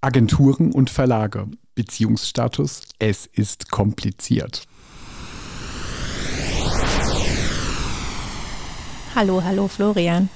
[0.00, 1.48] Agenturen und Verlage.
[1.74, 4.62] Beziehungsstatus, es ist kompliziert.
[9.16, 10.28] Hallo, hallo Florian.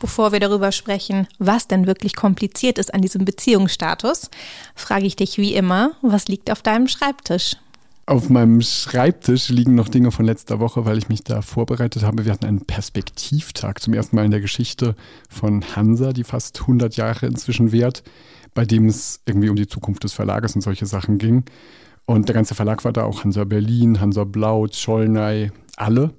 [0.00, 4.30] Bevor wir darüber sprechen, was denn wirklich kompliziert ist an diesem Beziehungsstatus,
[4.74, 7.56] frage ich dich wie immer, was liegt auf deinem Schreibtisch?
[8.10, 12.24] Auf meinem Schreibtisch liegen noch Dinge von letzter Woche, weil ich mich da vorbereitet habe.
[12.24, 14.96] Wir hatten einen Perspektivtag zum ersten Mal in der Geschichte
[15.28, 18.02] von Hansa, die fast 100 Jahre inzwischen währt,
[18.52, 21.44] bei dem es irgendwie um die Zukunft des Verlages und solche Sachen ging.
[22.04, 26.10] Und der ganze Verlag war da auch Hansa Berlin, Hansa Blau, Schollnei, alle.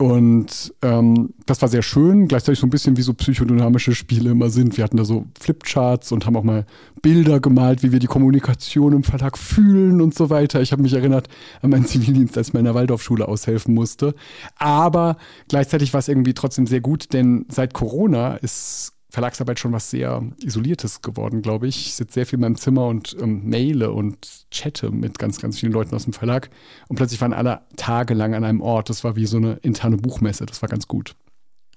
[0.00, 4.48] Und ähm, das war sehr schön, gleichzeitig so ein bisschen wie so psychodynamische Spiele immer
[4.48, 4.78] sind.
[4.78, 6.64] Wir hatten da so Flipcharts und haben auch mal
[7.02, 10.62] Bilder gemalt, wie wir die Kommunikation im Verlag fühlen und so weiter.
[10.62, 11.28] Ich habe mich erinnert
[11.60, 14.14] an meinen Zivildienst, als ich in der Waldorfschule aushelfen musste.
[14.56, 15.18] Aber
[15.48, 20.22] gleichzeitig war es irgendwie trotzdem sehr gut, denn seit Corona ist Verlagsarbeit schon was sehr
[20.42, 21.86] Isoliertes geworden, glaube ich.
[21.86, 25.58] Ich sitze sehr viel in meinem Zimmer und ähm, maile und chatte mit ganz, ganz
[25.58, 26.48] vielen Leuten aus dem Verlag.
[26.88, 28.88] Und plötzlich waren alle tagelang an einem Ort.
[28.88, 30.46] Das war wie so eine interne Buchmesse.
[30.46, 31.16] Das war ganz gut.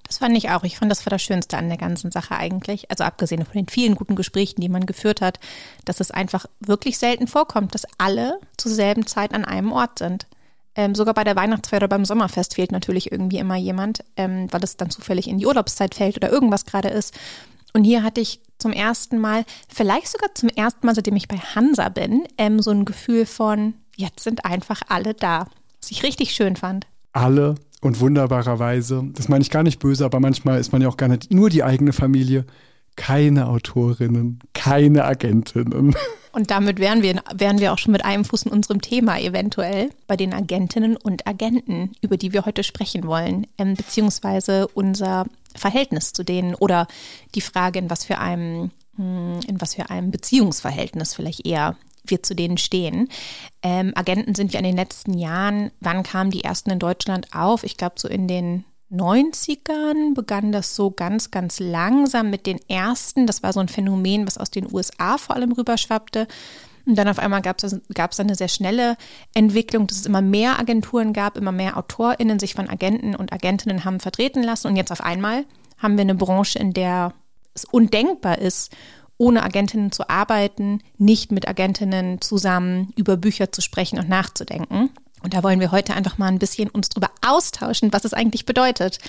[0.08, 0.64] Das fand ich auch.
[0.64, 2.92] Ich fand, das war das Schönste an der ganzen Sache eigentlich.
[2.92, 5.40] Also abgesehen von den vielen guten Gesprächen, die man geführt hat,
[5.86, 10.28] dass es einfach wirklich selten vorkommt, dass alle zur selben Zeit an einem Ort sind.
[10.76, 14.64] Ähm, sogar bei der Weihnachtsfeier oder beim Sommerfest fehlt natürlich irgendwie immer jemand, ähm, weil
[14.64, 17.14] es dann zufällig in die Urlaubszeit fällt oder irgendwas gerade ist.
[17.74, 21.38] Und hier hatte ich zum ersten Mal, vielleicht sogar zum ersten Mal, seitdem ich bei
[21.38, 25.48] Hansa bin, ähm, so ein Gefühl von, jetzt sind einfach alle da.
[25.82, 26.88] Was ich richtig schön fand.
[27.12, 30.98] Alle und wunderbarerweise, das meine ich gar nicht böse, aber manchmal ist man ja auch
[30.98, 32.46] gar nicht nur die eigene Familie.
[32.96, 35.96] Keine Autorinnen, keine Agentinnen.
[36.34, 39.92] Und damit wären wir, wären wir auch schon mit einem Fuß in unserem Thema eventuell
[40.08, 46.12] bei den Agentinnen und Agenten, über die wir heute sprechen wollen, ähm, beziehungsweise unser Verhältnis
[46.12, 46.88] zu denen oder
[47.36, 52.24] die Frage, in was für einem, hm, in was für einem Beziehungsverhältnis vielleicht eher wir
[52.24, 53.10] zu denen stehen.
[53.62, 57.64] Ähm, Agenten sind ja in den letzten Jahren, wann kamen die ersten in Deutschland auf?
[57.64, 63.28] Ich glaube so in den 90ern begann das so ganz, ganz langsam mit den ersten.
[63.28, 66.28] Das war so ein Phänomen, was aus den USA vor allem rüberschwappte.
[66.86, 68.98] Und dann auf einmal gab es eine sehr schnelle
[69.34, 73.86] Entwicklung, dass es immer mehr Agenturen gab, immer mehr AutorInnen sich von Agenten und Agentinnen
[73.86, 74.68] haben vertreten lassen.
[74.68, 75.46] Und jetzt auf einmal
[75.78, 77.14] haben wir eine Branche, in der
[77.54, 78.72] es undenkbar ist,
[79.18, 84.90] ohne Agentinnen zu arbeiten, nicht mit Agentinnen zusammen über Bücher zu sprechen und nachzudenken.
[85.24, 88.46] Und da wollen wir heute einfach mal ein bisschen uns drüber austauschen, was es eigentlich
[88.46, 89.00] bedeutet,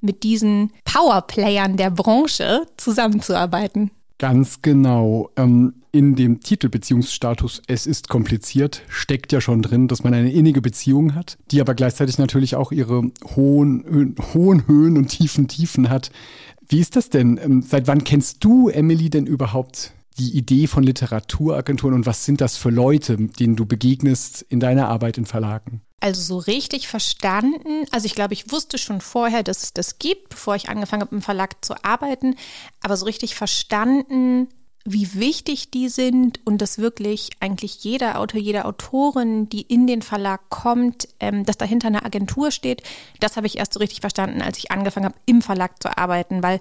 [0.00, 3.90] mit diesen Powerplayern der Branche zusammenzuarbeiten.
[4.18, 5.30] Ganz genau.
[5.36, 10.60] Ähm, in dem Titelbeziehungsstatus Es ist kompliziert steckt ja schon drin, dass man eine innige
[10.60, 16.10] Beziehung hat, die aber gleichzeitig natürlich auch ihre hohen, hohen Höhen und tiefen Tiefen hat.
[16.68, 17.38] Wie ist das denn?
[17.42, 22.40] Ähm, seit wann kennst du, Emily, denn überhaupt die Idee von Literaturagenturen und was sind
[22.40, 25.82] das für Leute, denen du begegnest in deiner Arbeit in Verlagen?
[26.00, 30.28] Also so richtig verstanden, also ich glaube, ich wusste schon vorher, dass es das gibt,
[30.28, 32.36] bevor ich angefangen habe im Verlag zu arbeiten,
[32.82, 34.48] aber so richtig verstanden,
[34.84, 40.02] wie wichtig die sind und dass wirklich eigentlich jeder Autor, jede Autorin, die in den
[40.02, 42.82] Verlag kommt, ähm, dass dahinter eine Agentur steht,
[43.18, 46.42] das habe ich erst so richtig verstanden, als ich angefangen habe, im Verlag zu arbeiten,
[46.42, 46.60] weil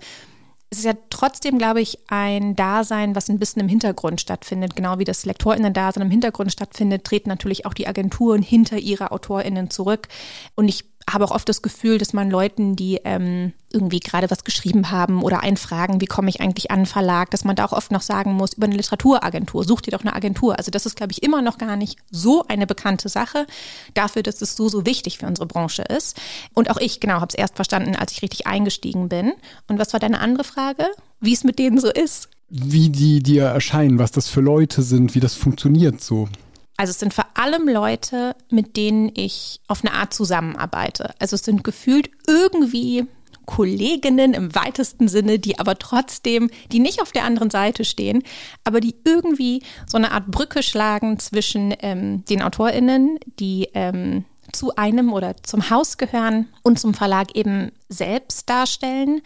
[0.73, 4.75] es ist ja trotzdem, glaube ich, ein Dasein, was ein bisschen im Hintergrund stattfindet.
[4.75, 9.69] Genau wie das LektorInnen-Dasein im Hintergrund stattfindet, treten natürlich auch die Agenturen hinter ihre AutorInnen
[9.69, 10.07] zurück.
[10.55, 14.43] Und ich habe auch oft das Gefühl, dass man Leuten, die ähm, irgendwie gerade was
[14.43, 17.91] geschrieben haben oder einfragen, wie komme ich eigentlich an Verlag, dass man da auch oft
[17.91, 20.57] noch sagen muss, über eine Literaturagentur, such dir doch eine Agentur.
[20.57, 23.47] Also das ist, glaube ich, immer noch gar nicht so eine bekannte Sache
[23.93, 26.19] dafür, dass es so, so wichtig für unsere Branche ist.
[26.53, 29.33] Und auch ich, genau, habe es erst verstanden, als ich richtig eingestiegen bin.
[29.67, 30.85] Und was war deine andere Frage?
[31.19, 32.29] Wie es mit denen so ist?
[32.49, 36.29] Wie die dir erscheinen, was das für Leute sind, wie das funktioniert so.
[36.77, 41.13] Also es sind vor allem Leute, mit denen ich auf eine Art zusammenarbeite.
[41.19, 43.05] Also es sind gefühlt irgendwie
[43.45, 48.23] Kolleginnen im weitesten Sinne, die aber trotzdem, die nicht auf der anderen Seite stehen,
[48.63, 54.75] aber die irgendwie so eine Art Brücke schlagen zwischen ähm, den AutorInnen, die ähm, zu
[54.75, 59.21] einem oder zum Haus gehören und zum Verlag eben selbst darstellen.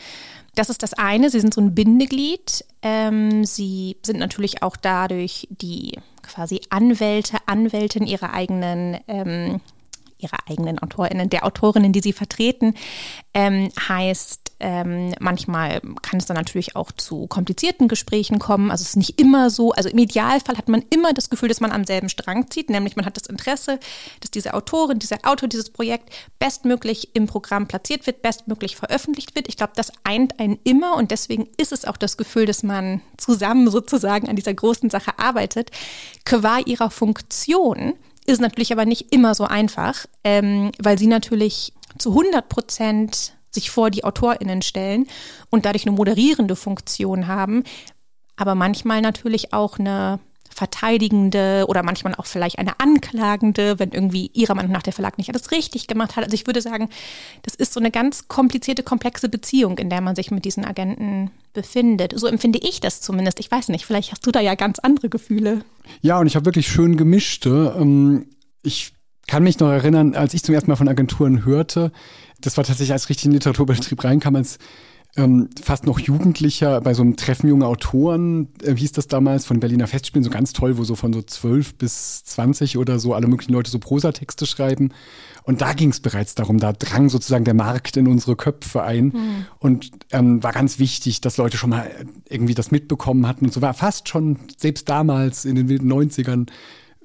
[0.55, 2.65] Das ist das eine, sie sind so ein Bindeglied.
[2.81, 9.61] Ähm, sie sind natürlich auch dadurch die quasi Anwälte, Anwältin ihrer eigenen, ähm,
[10.17, 12.73] ihrer eigenen AutorInnen, der Autorinnen, die sie vertreten,
[13.33, 18.71] ähm, heißt, ähm, manchmal kann es dann natürlich auch zu komplizierten Gesprächen kommen.
[18.71, 19.71] Also es ist nicht immer so.
[19.71, 22.95] Also im Idealfall hat man immer das Gefühl, dass man am selben Strang zieht, nämlich
[22.95, 23.79] man hat das Interesse,
[24.19, 26.09] dass diese Autorin, dieser Autor, dieses Projekt
[26.39, 29.47] bestmöglich im Programm platziert wird, bestmöglich veröffentlicht wird.
[29.47, 33.01] Ich glaube, das eint einen immer und deswegen ist es auch das Gefühl, dass man
[33.17, 35.69] zusammen sozusagen an dieser großen Sache arbeitet.
[36.25, 37.93] Qua ihrer Funktion
[38.25, 43.69] ist natürlich aber nicht immer so einfach, ähm, weil sie natürlich zu 100 Prozent sich
[43.69, 45.07] vor die AutorInnen stellen
[45.49, 47.63] und dadurch eine moderierende Funktion haben,
[48.35, 50.19] aber manchmal natürlich auch eine
[50.57, 55.29] verteidigende oder manchmal auch vielleicht eine anklagende, wenn irgendwie ihrer Meinung nach der Verlag nicht
[55.29, 56.23] alles richtig gemacht hat.
[56.23, 56.89] Also ich würde sagen,
[57.43, 61.29] das ist so eine ganz komplizierte, komplexe Beziehung, in der man sich mit diesen Agenten
[61.53, 62.13] befindet.
[62.17, 63.39] So empfinde ich das zumindest.
[63.39, 65.61] Ich weiß nicht, vielleicht hast du da ja ganz andere Gefühle.
[66.01, 67.75] Ja, und ich habe wirklich schön gemischte.
[67.79, 68.25] Ähm,
[68.63, 68.93] ich
[69.27, 71.91] kann mich noch erinnern, als ich zum ersten Mal von Agenturen hörte,
[72.41, 74.57] das war tatsächlich, als ich richtig in den Literaturbetrieb reinkam, als
[75.17, 79.59] ähm, fast noch Jugendlicher bei so einem Treffen junger Autoren, äh, hieß das damals, von
[79.59, 83.27] Berliner Festspielen, so ganz toll, wo so von so zwölf bis zwanzig oder so alle
[83.27, 84.91] möglichen Leute so Prosatexte schreiben.
[85.43, 89.05] Und da ging es bereits darum, da drang sozusagen der Markt in unsere Köpfe ein
[89.05, 89.45] mhm.
[89.59, 91.89] und ähm, war ganz wichtig, dass Leute schon mal
[92.29, 96.47] irgendwie das mitbekommen hatten und so war fast schon selbst damals in den wilden 90ern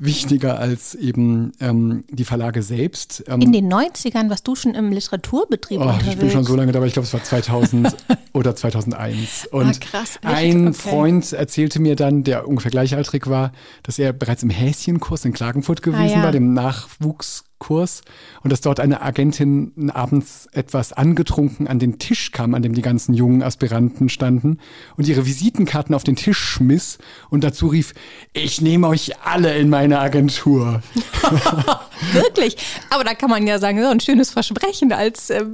[0.04, 3.24] wichtiger als eben ähm, die Verlage selbst.
[3.28, 6.08] Ähm, in den 90ern warst du schon im Literaturbetrieb oh, unterwegs.
[6.08, 7.96] Ich bin schon so lange dabei, ich glaube, es war 2000
[8.32, 9.46] oder 2001.
[9.50, 10.74] Und ah, krass, ein okay.
[10.74, 13.52] Freund erzählte mir dann, der ungefähr gleichaltrig war,
[13.82, 16.22] dass er bereits im Häschenkurs in Klagenfurt gewesen ah, ja.
[16.24, 18.02] war, dem Nachwuchs Kurs
[18.42, 22.82] und dass dort eine Agentin abends etwas angetrunken an den Tisch kam, an dem die
[22.82, 24.58] ganzen jungen Aspiranten standen
[24.96, 26.98] und ihre Visitenkarten auf den Tisch schmiss
[27.30, 27.94] und dazu rief,
[28.32, 30.82] ich nehme euch alle in meine Agentur.
[32.12, 32.56] Wirklich?
[32.90, 35.44] Aber da kann man ja sagen, so ein schönes Versprechen als äh,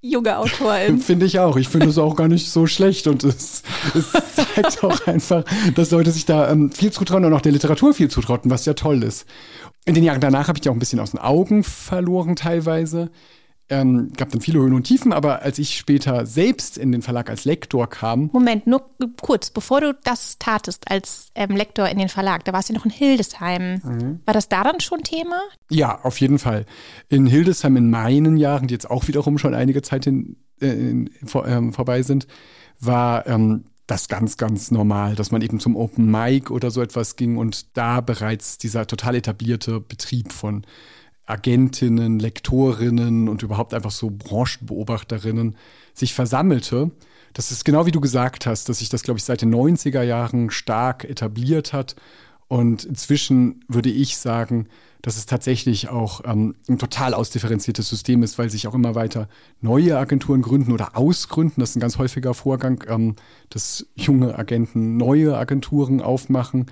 [0.00, 0.98] junge Autorin.
[1.02, 1.56] Finde ich auch.
[1.56, 3.62] Ich finde es auch gar nicht so schlecht und es,
[3.94, 7.92] es zeigt auch einfach, dass Leute sich da ähm, viel zutrauen und auch der Literatur
[7.92, 9.26] viel zutrauten, was ja toll ist.
[9.84, 13.10] In den Jahren danach habe ich die auch ein bisschen aus den Augen verloren teilweise.
[13.70, 17.30] Ähm, gab dann viele Höhen und Tiefen, aber als ich später selbst in den Verlag
[17.30, 18.28] als Lektor kam.
[18.32, 18.82] Moment, nur
[19.22, 22.84] kurz, bevor du das tatest als ähm, Lektor in den Verlag, da warst du noch
[22.84, 23.80] in Hildesheim.
[23.84, 24.20] Mhm.
[24.24, 25.40] War das da dann schon Thema?
[25.70, 26.66] Ja, auf jeden Fall.
[27.08, 31.46] In Hildesheim in meinen Jahren, die jetzt auch wiederum schon einige Zeit in, äh, vor,
[31.46, 32.26] ähm, vorbei sind,
[32.80, 37.16] war ähm, das ganz, ganz normal, dass man eben zum Open Mic oder so etwas
[37.16, 40.64] ging und da bereits dieser total etablierte Betrieb von
[41.26, 45.56] Agentinnen, Lektorinnen und überhaupt einfach so Branchenbeobachterinnen
[45.94, 46.90] sich versammelte.
[47.32, 50.02] Das ist genau wie du gesagt hast, dass sich das, glaube ich, seit den 90er
[50.02, 51.96] Jahren stark etabliert hat.
[52.50, 54.66] Und inzwischen würde ich sagen,
[55.02, 59.28] dass es tatsächlich auch ähm, ein total ausdifferenziertes System ist, weil sich auch immer weiter
[59.60, 61.60] neue Agenturen gründen oder ausgründen.
[61.60, 63.14] Das ist ein ganz häufiger Vorgang, ähm,
[63.50, 66.66] dass junge Agenten neue Agenturen aufmachen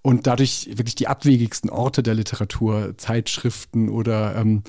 [0.00, 4.62] und dadurch wirklich die abwegigsten Orte der Literatur, Zeitschriften oder, ähm,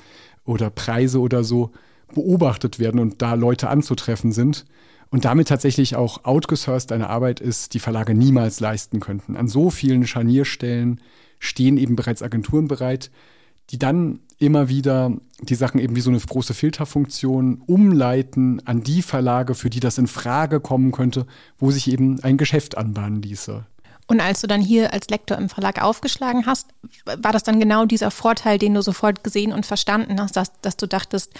[0.44, 1.70] oder Preise oder so
[2.14, 4.66] beobachtet werden und da Leute anzutreffen sind.
[5.10, 9.36] Und damit tatsächlich auch outgesourced eine Arbeit ist, die Verlage niemals leisten könnten.
[9.36, 11.00] An so vielen Scharnierstellen
[11.40, 13.10] stehen eben bereits Agenturen bereit,
[13.70, 15.12] die dann immer wieder
[15.42, 19.98] die Sachen eben wie so eine große Filterfunktion umleiten an die Verlage, für die das
[19.98, 21.26] in Frage kommen könnte,
[21.58, 23.64] wo sich eben ein Geschäft anbahnen ließe.
[24.06, 26.68] Und als du dann hier als Lektor im Verlag aufgeschlagen hast,
[27.04, 30.76] war das dann genau dieser Vorteil, den du sofort gesehen und verstanden hast, dass, dass
[30.76, 31.32] du dachtest,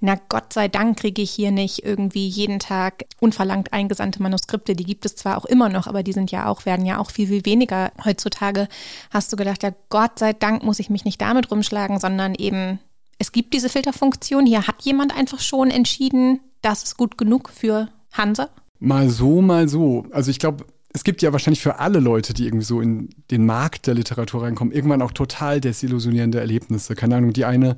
[0.00, 4.76] na Gott sei Dank kriege ich hier nicht irgendwie jeden Tag unverlangt eingesandte Manuskripte.
[4.76, 7.10] Die gibt es zwar auch immer noch, aber die sind ja auch, werden ja auch
[7.10, 8.68] viel, viel weniger heutzutage.
[9.10, 12.78] Hast du gedacht, ja Gott sei Dank muss ich mich nicht damit rumschlagen, sondern eben,
[13.18, 14.46] es gibt diese Filterfunktion.
[14.46, 18.50] Hier hat jemand einfach schon entschieden, das ist gut genug für Hansa.
[18.78, 20.06] Mal so, mal so.
[20.12, 23.44] Also ich glaube, es gibt ja wahrscheinlich für alle Leute, die irgendwie so in den
[23.44, 26.94] Markt der Literatur reinkommen, irgendwann auch total desillusionierende Erlebnisse.
[26.94, 27.76] Keine Ahnung, die eine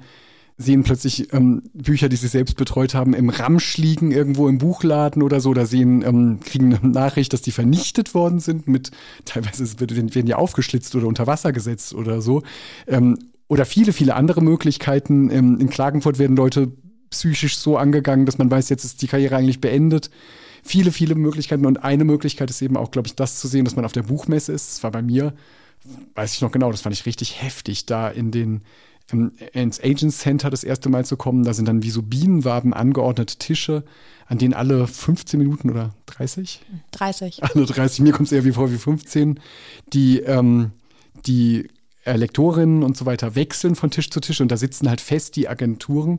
[0.61, 5.23] sehen plötzlich ähm, Bücher, die sie selbst betreut haben, im Ramsch liegen irgendwo im Buchladen
[5.23, 8.90] oder so, oder sehen, ähm, kriegen eine Nachricht, dass die vernichtet worden sind mit,
[9.25, 12.43] teilweise werden, ja aufgeschlitzt oder unter Wasser gesetzt oder so.
[12.87, 15.31] Ähm, oder viele, viele andere Möglichkeiten.
[15.31, 16.71] Ähm, in Klagenfurt werden Leute
[17.09, 20.11] psychisch so angegangen, dass man weiß, jetzt ist die Karriere eigentlich beendet.
[20.62, 21.64] Viele, viele Möglichkeiten.
[21.64, 24.02] Und eine Möglichkeit ist eben auch, glaube ich, das zu sehen, dass man auf der
[24.02, 24.75] Buchmesse ist.
[24.75, 25.33] Das war bei mir,
[26.14, 28.61] weiß ich noch genau, das fand ich richtig heftig, da in den
[29.12, 31.45] ins Agent Center das erste Mal zu kommen.
[31.45, 33.85] Da sind dann wie so Bienenwaben angeordnete Tische,
[34.26, 36.61] an denen alle 15 Minuten oder 30?
[36.93, 37.43] 30.
[37.55, 39.40] Alle 30, mir kommt es eher wie vor wie 15,
[39.93, 40.73] die, ähm,
[41.26, 41.69] die
[42.05, 45.49] Lektorinnen und so weiter wechseln von Tisch zu Tisch und da sitzen halt fest die
[45.49, 46.19] Agenturen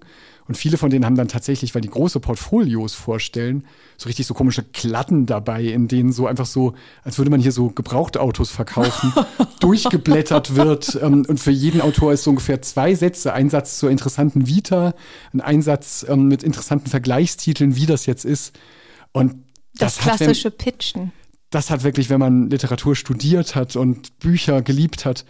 [0.51, 3.63] und viele von denen haben dann tatsächlich, weil die große Portfolios vorstellen,
[3.96, 6.74] so richtig so komische Klatten dabei, in denen so einfach so,
[7.05, 9.13] als würde man hier so Gebrauchtautos verkaufen,
[9.62, 11.00] durchgeblättert wird.
[11.01, 14.93] Ähm, und für jeden Autor ist so ungefähr zwei Sätze, ein Satz zur interessanten Vita,
[15.34, 18.53] ein Einsatz ähm, mit interessanten Vergleichstiteln, wie das jetzt ist.
[19.13, 21.12] Und das, das klassische hat, wenn, Pitchen.
[21.50, 25.24] Das hat wirklich, wenn man Literatur studiert hat und Bücher geliebt hat,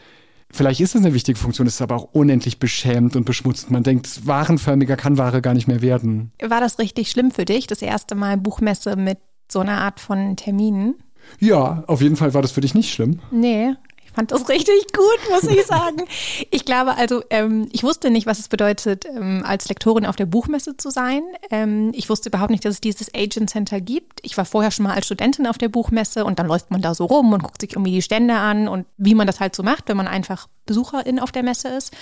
[0.54, 3.72] Vielleicht ist es eine wichtige Funktion, ist aber auch unendlich beschämt und beschmutzt.
[3.72, 6.32] Man denkt, warenförmiger kann Ware gar nicht mehr werden.
[6.42, 9.20] War das richtig schlimm für dich, das erste Mal Buchmesse mit
[9.52, 10.96] so einer Art von Terminen?
[11.40, 13.20] Ja, auf jeden Fall war das für dich nicht schlimm.
[13.32, 13.76] Nee,
[14.14, 16.06] fand das richtig gut, muss ich sagen.
[16.50, 20.26] Ich glaube also, ähm, ich wusste nicht, was es bedeutet, ähm, als Lektorin auf der
[20.26, 21.22] Buchmesse zu sein.
[21.50, 24.20] Ähm, ich wusste überhaupt nicht, dass es dieses Agent Center gibt.
[24.24, 26.94] Ich war vorher schon mal als Studentin auf der Buchmesse und dann läuft man da
[26.94, 29.64] so rum und guckt sich irgendwie die Stände an und wie man das halt so
[29.64, 31.94] macht, wenn man einfach Besucherin auf der Messe ist.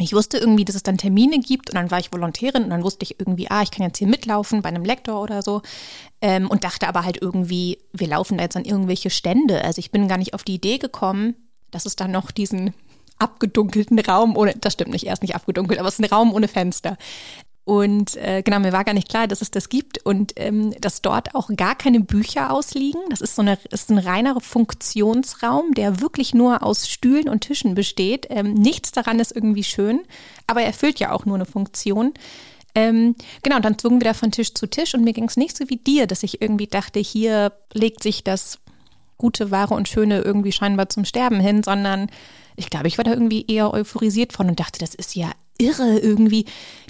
[0.00, 2.84] Ich wusste irgendwie, dass es dann Termine gibt und dann war ich Volontärin und dann
[2.84, 5.62] wusste ich irgendwie, ah, ich kann jetzt hier mitlaufen bei einem Lektor oder so
[6.20, 9.64] ähm, und dachte aber halt irgendwie, wir laufen da jetzt an irgendwelche Stände.
[9.64, 11.34] Also ich bin gar nicht auf die Idee gekommen,
[11.70, 12.74] dass es dann noch diesen
[13.18, 16.46] abgedunkelten Raum ohne, das stimmt nicht, erst nicht abgedunkelt, aber es ist ein Raum ohne
[16.46, 16.96] Fenster.
[17.68, 21.02] Und äh, genau, mir war gar nicht klar, dass es das gibt und ähm, dass
[21.02, 23.02] dort auch gar keine Bücher ausliegen.
[23.10, 27.74] Das ist so eine, ist ein reiner Funktionsraum, der wirklich nur aus Stühlen und Tischen
[27.74, 28.26] besteht.
[28.30, 30.00] Ähm, nichts daran ist irgendwie schön,
[30.46, 32.14] aber er erfüllt ja auch nur eine Funktion.
[32.74, 35.36] Ähm, genau, und dann zogen wir da von Tisch zu Tisch und mir ging es
[35.36, 38.60] nicht so wie dir, dass ich irgendwie dachte, hier legt sich das
[39.18, 42.08] gute, wahre und schöne irgendwie scheinbar zum Sterben hin, sondern
[42.56, 45.98] ich glaube, ich war da irgendwie eher euphorisiert von und dachte, das ist ja irre
[45.98, 46.46] irgendwie,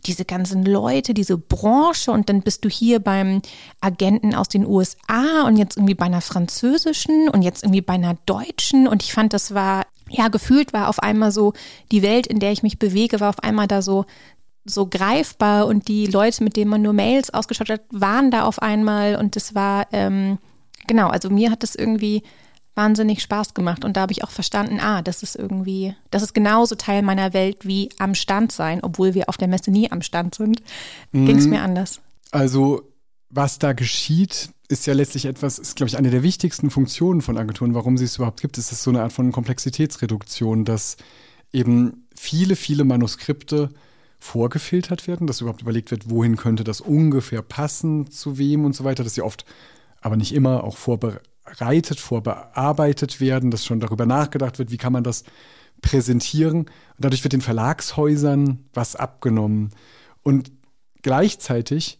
[0.07, 2.13] diese ganzen Leute, diese Branche.
[2.13, 3.43] Und dann bist du hier beim
[3.81, 8.17] Agenten aus den USA und jetzt irgendwie bei einer französischen und jetzt irgendwie bei einer
[8.27, 8.87] deutschen.
[8.87, 11.53] Und ich fand, das war, ja, gefühlt war auf einmal so,
[11.91, 14.05] die Welt, in der ich mich bewege, war auf einmal da so
[14.71, 15.67] so greifbar.
[15.67, 19.17] Und die Leute, mit denen man nur Mails ausgeschaut hat, waren da auf einmal.
[19.17, 20.39] Und es war, ähm,
[20.87, 22.23] genau, also mir hat das irgendwie
[22.79, 23.85] wahnsinnig Spaß gemacht.
[23.85, 27.35] Und da habe ich auch verstanden, ah, das ist irgendwie, das ist genauso Teil meiner
[27.35, 30.63] Welt wie am Stand sein, obwohl wir auf der Messe nie am Stand sind.
[31.13, 31.27] Mhm.
[31.27, 32.01] Ging es mir anders.
[32.31, 32.83] Also,
[33.29, 37.37] was da geschieht, ist ja letztlich etwas, ist, glaube ich, eine der wichtigsten Funktionen von
[37.37, 38.57] Agenturen, warum sie es überhaupt gibt.
[38.59, 40.97] Es ist so eine Art von Komplexitätsreduktion, dass
[41.53, 43.71] eben viele, viele Manuskripte
[44.21, 48.85] vorgefiltert werden, dass überhaupt überlegt wird, wohin könnte das ungefähr passen, zu wem und so
[48.85, 49.45] weiter, dass sie oft,
[50.01, 54.93] aber nicht immer, auch vorbereitet vorbereitet, vorbearbeitet werden, dass schon darüber nachgedacht wird, wie kann
[54.93, 55.25] man das
[55.81, 56.61] präsentieren.
[56.61, 59.71] Und dadurch wird den Verlagshäusern was abgenommen.
[60.23, 60.51] Und
[61.03, 61.99] gleichzeitig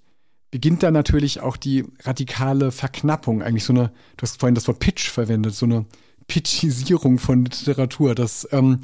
[0.51, 4.81] beginnt da natürlich auch die radikale Verknappung, eigentlich so eine, du hast vorhin das Wort
[4.81, 5.85] Pitch verwendet, so eine
[6.27, 8.81] Pitchisierung von Literatur, dass ähm,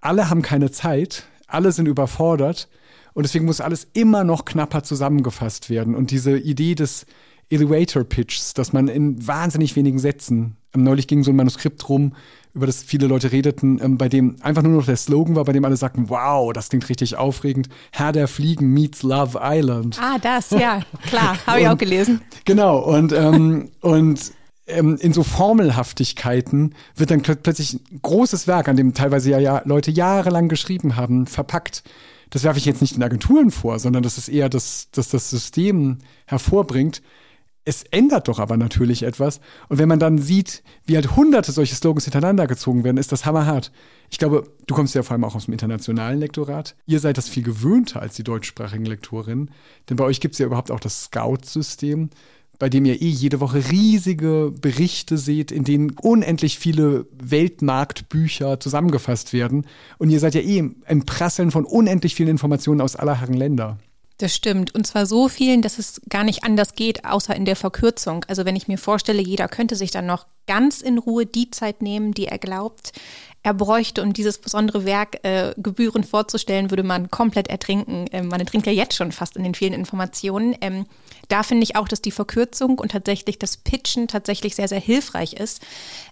[0.00, 2.68] alle haben keine Zeit, alle sind überfordert
[3.14, 5.94] und deswegen muss alles immer noch knapper zusammengefasst werden.
[5.96, 7.04] Und diese Idee des
[7.50, 12.14] Elevator Pitches, dass man in wahnsinnig wenigen Sätzen, ähm, neulich ging so ein Manuskript rum,
[12.54, 15.52] über das viele Leute redeten, ähm, bei dem einfach nur noch der Slogan war, bei
[15.52, 17.68] dem alle sagten, wow, das klingt richtig aufregend.
[17.92, 19.98] Herr der Fliegen meets Love Island.
[20.00, 22.20] Ah, das, ja, klar, habe ich auch gelesen.
[22.44, 24.32] Genau, und, ähm, und
[24.66, 29.62] ähm, in so Formelhaftigkeiten wird dann plötzlich ein großes Werk, an dem teilweise ja, ja
[29.64, 31.82] Leute jahrelang geschrieben haben, verpackt.
[32.30, 35.30] Das werfe ich jetzt nicht den Agenturen vor, sondern das ist eher, dass, dass das
[35.30, 37.00] System hervorbringt,
[37.68, 39.40] es ändert doch aber natürlich etwas.
[39.68, 43.26] Und wenn man dann sieht, wie halt hunderte solche Slogans hintereinander gezogen werden, ist das
[43.26, 43.72] hammerhart.
[44.08, 46.76] Ich glaube, du kommst ja vor allem auch aus dem internationalen Lektorat.
[46.86, 49.50] Ihr seid das viel gewöhnter als die deutschsprachigen Lektorinnen.
[49.90, 52.08] Denn bei euch gibt es ja überhaupt auch das Scout-System,
[52.58, 59.34] bei dem ihr eh jede Woche riesige Berichte seht, in denen unendlich viele Weltmarktbücher zusammengefasst
[59.34, 59.66] werden.
[59.98, 63.76] Und ihr seid ja eh im Prasseln von unendlich vielen Informationen aus aller Herren Länder.
[64.18, 64.74] Das stimmt.
[64.74, 68.24] Und zwar so vielen, dass es gar nicht anders geht, außer in der Verkürzung.
[68.26, 71.82] Also wenn ich mir vorstelle, jeder könnte sich dann noch ganz in Ruhe die Zeit
[71.82, 72.92] nehmen, die er glaubt,
[73.42, 78.06] er bräuchte, um dieses besondere Werk äh, gebührend vorzustellen, würde man komplett ertrinken.
[78.12, 80.56] Ähm, man ertrinkt ja jetzt schon fast in den vielen Informationen.
[80.60, 80.86] Ähm,
[81.28, 85.34] da finde ich auch, dass die Verkürzung und tatsächlich das Pitchen tatsächlich sehr, sehr hilfreich
[85.34, 85.62] ist.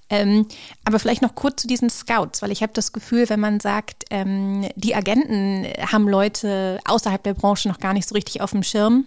[0.09, 0.47] Ähm,
[0.85, 4.05] aber vielleicht noch kurz zu diesen Scouts, weil ich habe das Gefühl, wenn man sagt,
[4.11, 8.63] ähm, die Agenten haben Leute außerhalb der Branche noch gar nicht so richtig auf dem
[8.63, 9.05] Schirm,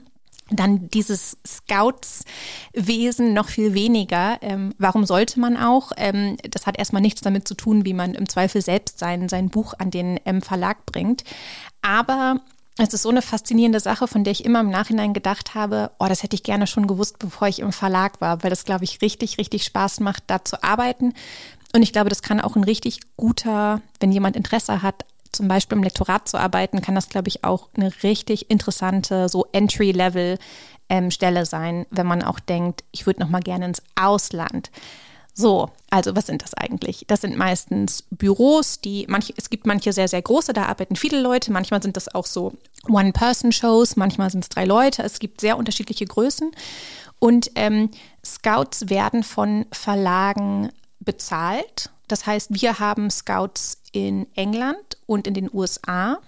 [0.52, 4.38] dann dieses Scouts-Wesen noch viel weniger.
[4.42, 5.92] Ähm, warum sollte man auch?
[5.98, 9.50] Ähm, das hat erstmal nichts damit zu tun, wie man im Zweifel selbst sein, sein
[9.50, 11.24] Buch an den ähm, Verlag bringt.
[11.82, 12.42] Aber
[12.78, 16.06] es ist so eine faszinierende Sache, von der ich immer im Nachhinein gedacht habe, oh,
[16.08, 19.02] das hätte ich gerne schon gewusst, bevor ich im Verlag war, weil das, glaube ich,
[19.02, 21.14] richtig, richtig Spaß macht, da zu arbeiten.
[21.74, 25.78] Und ich glaube, das kann auch ein richtig guter, wenn jemand Interesse hat, zum Beispiel
[25.78, 30.38] im Lektorat zu arbeiten, kann das, glaube ich, auch eine richtig interessante, so Entry-Level
[30.90, 34.72] ähm, sein, wenn man auch denkt, ich würde noch mal gerne ins Ausland.
[35.34, 37.06] So, also was sind das eigentlich?
[37.08, 41.22] Das sind meistens Büros, die manche, es gibt manche sehr, sehr große, da arbeiten viele
[41.22, 42.54] Leute, manchmal sind das auch so
[42.90, 46.52] One-Person-Shows, manchmal sind es drei Leute, es gibt sehr unterschiedliche Größen.
[47.20, 47.90] Und ähm,
[48.26, 51.92] Scouts werden von Verlagen bezahlt.
[52.08, 56.20] Das heißt, wir haben Scouts in England und in den USA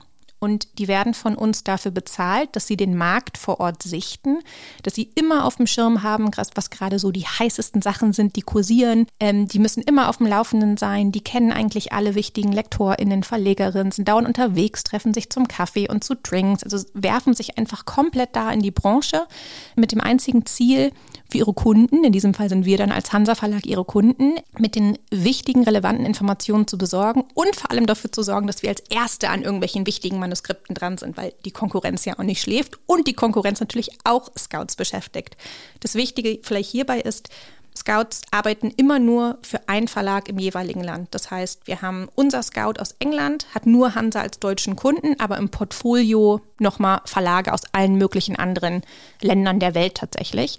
[0.43, 4.39] und die werden von uns dafür bezahlt, dass sie den Markt vor Ort sichten,
[4.81, 8.41] dass sie immer auf dem Schirm haben, was gerade so die heißesten Sachen sind, die
[8.41, 9.05] kursieren.
[9.19, 13.91] Ähm, die müssen immer auf dem Laufenden sein, die kennen eigentlich alle wichtigen LektorInnen, Verlegerinnen,
[13.91, 18.35] sind dauernd unterwegs, treffen sich zum Kaffee und zu Drinks, also werfen sich einfach komplett
[18.35, 19.27] da in die Branche
[19.75, 20.91] mit dem einzigen Ziel,
[21.31, 24.75] für ihre Kunden, in diesem Fall sind wir dann als Hansa Verlag ihre Kunden, mit
[24.75, 28.81] den wichtigen, relevanten Informationen zu besorgen und vor allem dafür zu sorgen, dass wir als
[28.89, 33.07] Erste an irgendwelchen wichtigen Manuskripten dran sind, weil die Konkurrenz ja auch nicht schläft und
[33.07, 35.37] die Konkurrenz natürlich auch Scouts beschäftigt.
[35.79, 37.29] Das Wichtige vielleicht hierbei ist,
[37.77, 41.07] Scouts arbeiten immer nur für einen Verlag im jeweiligen Land.
[41.11, 45.37] Das heißt, wir haben unser Scout aus England, hat nur Hansa als deutschen Kunden, aber
[45.37, 48.81] im Portfolio nochmal Verlage aus allen möglichen anderen
[49.21, 50.57] Ländern der Welt tatsächlich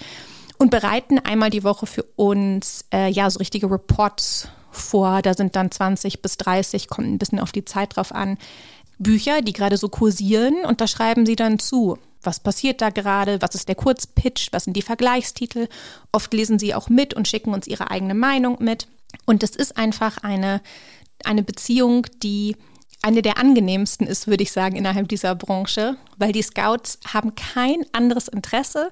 [0.62, 5.20] und bereiten einmal die Woche für uns äh, ja so richtige Reports vor.
[5.20, 8.38] Da sind dann 20 bis 30, kommt ein bisschen auf die Zeit drauf an,
[8.96, 11.98] Bücher, die gerade so kursieren und da schreiben sie dann zu.
[12.22, 13.42] Was passiert da gerade?
[13.42, 14.52] Was ist der Kurzpitch?
[14.52, 15.68] Was sind die Vergleichstitel?
[16.12, 18.86] Oft lesen sie auch mit und schicken uns ihre eigene Meinung mit.
[19.26, 20.60] Und es ist einfach eine,
[21.24, 22.56] eine Beziehung, die
[23.02, 27.84] eine der angenehmsten ist, würde ich sagen, innerhalb dieser Branche, weil die Scouts haben kein
[27.92, 28.90] anderes Interse,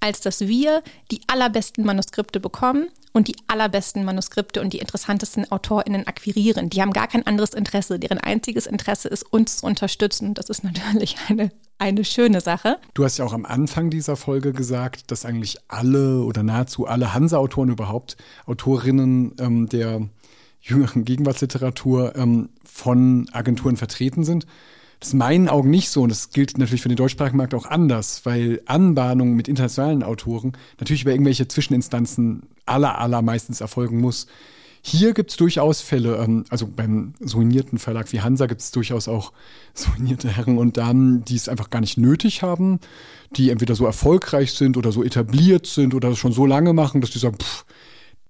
[0.00, 6.06] als dass wir die allerbesten Manuskripte bekommen und die allerbesten Manuskripte und die interessantesten AutorInnen
[6.08, 6.70] akquirieren.
[6.70, 8.00] Die haben gar kein anderes Interesse.
[8.00, 10.34] Deren einziges Interesse ist, uns zu unterstützen.
[10.34, 12.78] Das ist natürlich eine, eine schöne Sache.
[12.94, 17.14] Du hast ja auch am Anfang dieser Folge gesagt, dass eigentlich alle oder nahezu alle
[17.14, 18.16] Hansa-Autoren überhaupt,
[18.46, 20.08] Autorinnen ähm, der
[20.62, 24.46] jüngeren Gegenwartsliteratur ähm, von Agenturen vertreten sind.
[25.00, 27.54] Das ist in meinen Augen nicht so und das gilt natürlich für den deutschsprachigen Markt
[27.54, 34.28] auch anders, weil Anbahnung mit internationalen Autoren natürlich über irgendwelche Zwischeninstanzen aller, allermeistens erfolgen muss.
[34.80, 39.08] Hier gibt es durchaus Fälle, ähm, also beim soignierten Verlag wie Hansa gibt es durchaus
[39.08, 39.32] auch
[39.74, 42.78] soignierte Herren und Damen, die es einfach gar nicht nötig haben,
[43.36, 47.00] die entweder so erfolgreich sind oder so etabliert sind oder das schon so lange machen,
[47.00, 47.64] dass die sagen, pff,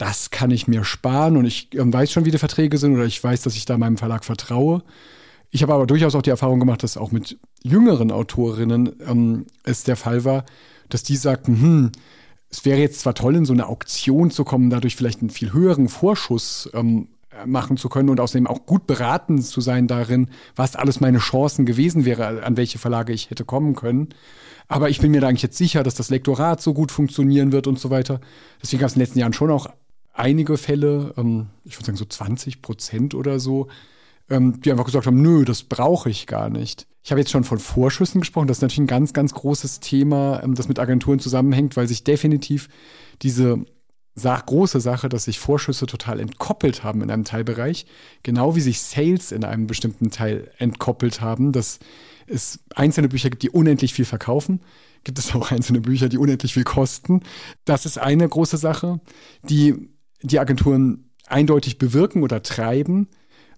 [0.02, 3.04] das kann ich mir sparen und ich ähm, weiß schon, wie die Verträge sind oder
[3.04, 4.82] ich weiß, dass ich da meinem Verlag vertraue.
[5.52, 9.84] Ich habe aber durchaus auch die Erfahrung gemacht, dass auch mit jüngeren Autorinnen ähm, es
[9.84, 10.44] der Fall war,
[10.88, 11.92] dass die sagten, hm,
[12.50, 15.52] es wäre jetzt zwar toll, in so eine Auktion zu kommen, dadurch vielleicht einen viel
[15.52, 17.06] höheren Vorschuss ähm,
[17.46, 21.64] machen zu können und außerdem auch gut beraten zu sein darin, was alles meine Chancen
[21.64, 24.08] gewesen wäre, an welche Verlage ich hätte kommen können.
[24.66, 27.68] Aber ich bin mir da eigentlich jetzt sicher, dass das Lektorat so gut funktionieren wird
[27.68, 28.20] und so weiter.
[28.60, 29.68] Deswegen gab es in den letzten Jahren schon auch
[30.12, 33.68] einige Fälle, ähm, ich würde sagen so 20 Prozent oder so,
[34.30, 36.86] ähm, die einfach gesagt haben, nö, das brauche ich gar nicht.
[37.04, 38.46] Ich habe jetzt schon von Vorschüssen gesprochen.
[38.46, 42.04] Das ist natürlich ein ganz, ganz großes Thema, ähm, das mit Agenturen zusammenhängt, weil sich
[42.04, 42.68] definitiv
[43.22, 43.64] diese
[44.14, 47.86] Sach große Sache, dass sich Vorschüsse total entkoppelt haben in einem Teilbereich,
[48.22, 51.78] genau wie sich Sales in einem bestimmten Teil entkoppelt haben, dass
[52.26, 54.60] es einzelne Bücher gibt, die unendlich viel verkaufen,
[55.04, 57.22] gibt es auch einzelne Bücher, die unendlich viel kosten.
[57.64, 59.00] Das ist eine große Sache,
[59.44, 59.88] die
[60.22, 63.08] die Agenturen eindeutig bewirken oder treiben.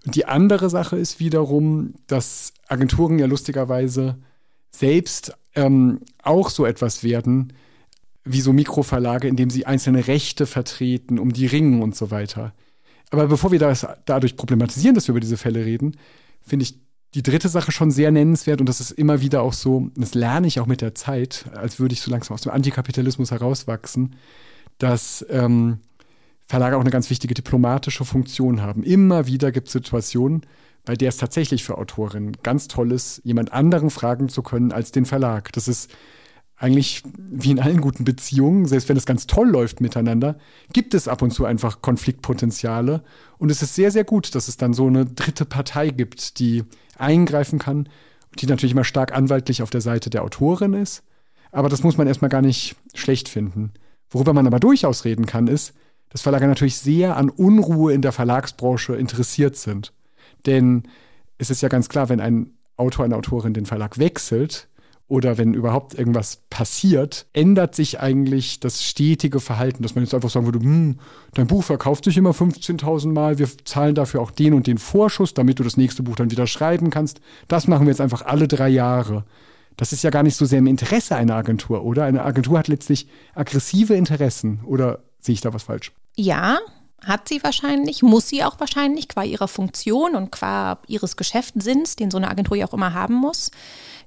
[0.05, 4.17] Und die andere Sache ist wiederum, dass Agenturen ja lustigerweise
[4.71, 7.53] selbst ähm, auch so etwas werden,
[8.23, 12.53] wie so Mikroverlage, indem sie einzelne Rechte vertreten, um die ringen und so weiter.
[13.11, 15.95] Aber bevor wir das dadurch problematisieren, dass wir über diese Fälle reden,
[16.41, 16.79] finde ich
[17.13, 20.47] die dritte Sache schon sehr nennenswert und das ist immer wieder auch so, das lerne
[20.47, 24.15] ich auch mit der Zeit, als würde ich so langsam aus dem Antikapitalismus herauswachsen,
[24.79, 25.79] dass ähm,
[26.45, 28.83] Verlage auch eine ganz wichtige diplomatische Funktion haben.
[28.83, 30.41] Immer wieder gibt es Situationen,
[30.85, 34.91] bei der es tatsächlich für Autorinnen ganz toll ist, jemand anderen fragen zu können als
[34.91, 35.51] den Verlag.
[35.53, 35.89] Das ist
[36.57, 40.37] eigentlich wie in allen guten Beziehungen, selbst wenn es ganz toll läuft miteinander,
[40.71, 43.03] gibt es ab und zu einfach Konfliktpotenziale.
[43.37, 46.63] Und es ist sehr, sehr gut, dass es dann so eine dritte Partei gibt, die
[46.97, 47.89] eingreifen kann,
[48.39, 51.03] die natürlich immer stark anwaltlich auf der Seite der Autorin ist.
[51.51, 53.73] Aber das muss man erstmal gar nicht schlecht finden.
[54.09, 55.73] Worüber man aber durchaus reden kann, ist,
[56.15, 59.91] dass Verlage natürlich sehr an Unruhe in der Verlagsbranche interessiert sind.
[60.45, 60.83] Denn
[61.37, 64.69] es ist ja ganz klar, wenn ein Autor, eine Autorin den Verlag wechselt
[65.09, 70.29] oder wenn überhaupt irgendwas passiert, ändert sich eigentlich das stetige Verhalten, dass man jetzt einfach
[70.29, 70.99] sagen würde, hm,
[71.33, 75.33] dein Buch verkauft sich immer 15.000 Mal, wir zahlen dafür auch den und den Vorschuss,
[75.33, 77.19] damit du das nächste Buch dann wieder schreiben kannst.
[77.49, 79.25] Das machen wir jetzt einfach alle drei Jahre.
[79.75, 82.05] Das ist ja gar nicht so sehr im Interesse einer Agentur, oder?
[82.05, 85.91] Eine Agentur hat letztlich aggressive Interessen, oder sehe ich da was falsch?
[86.15, 86.59] Ja,
[87.03, 92.09] hat sie wahrscheinlich, muss sie auch wahrscheinlich, qua ihrer Funktion und qua ihres Geschäftssinns, den
[92.09, 93.51] so eine Agentur ja auch immer haben muss.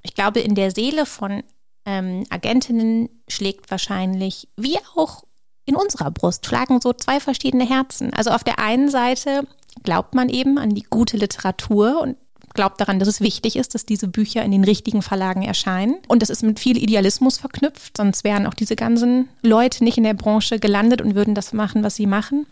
[0.03, 1.43] Ich glaube, in der Seele von
[1.85, 5.25] ähm, Agentinnen schlägt wahrscheinlich, wie auch
[5.65, 8.13] in unserer Brust, schlagen so zwei verschiedene Herzen.
[8.15, 9.47] Also auf der einen Seite
[9.83, 12.17] glaubt man eben an die gute Literatur und
[12.59, 15.99] glaubt daran, dass es wichtig ist, dass diese Bücher in den richtigen Verlagen erscheinen.
[16.09, 20.03] Und das ist mit viel Idealismus verknüpft, sonst wären auch diese ganzen Leute nicht in
[20.03, 22.47] der Branche gelandet und würden das machen, was sie machen.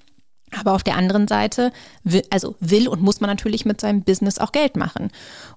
[0.57, 1.73] Aber auf der anderen Seite,
[2.05, 5.11] will, also will und muss man natürlich mit seinem Business auch Geld machen.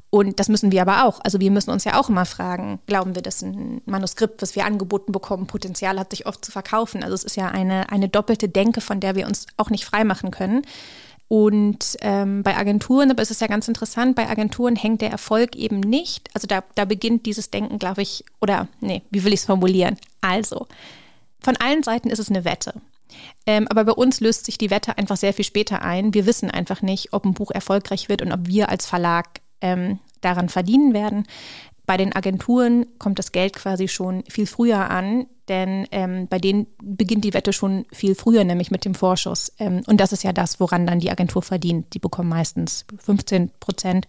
[0.10, 1.20] Und das müssen wir aber auch.
[1.24, 4.66] Also wir müssen uns ja auch immer fragen, glauben wir, dass ein Manuskript, was wir
[4.66, 7.04] angeboten bekommen, Potenzial hat, sich oft zu verkaufen.
[7.04, 10.32] Also es ist ja eine, eine doppelte Denke, von der wir uns auch nicht freimachen
[10.32, 10.64] können.
[11.30, 15.56] Und ähm, bei Agenturen, aber es ist ja ganz interessant, bei Agenturen hängt der Erfolg
[15.56, 16.28] eben nicht.
[16.34, 19.98] Also da, da beginnt dieses Denken, glaube ich, oder nee, wie will ich es formulieren?
[20.22, 20.66] Also,
[21.40, 22.74] von allen Seiten ist es eine Wette.
[23.46, 26.16] Ähm, aber bei uns löst sich die Wette einfach sehr viel später ein.
[26.16, 30.00] Wir wissen einfach nicht, ob ein Buch erfolgreich wird und ob wir als Verlag ähm,
[30.22, 31.28] daran verdienen werden.
[31.90, 36.68] Bei den Agenturen kommt das Geld quasi schon viel früher an, denn ähm, bei denen
[36.84, 39.52] beginnt die Wette schon viel früher, nämlich mit dem Vorschuss.
[39.58, 41.96] Ähm, und das ist ja das, woran dann die Agentur verdient.
[41.96, 44.08] Die bekommen meistens 15 Prozent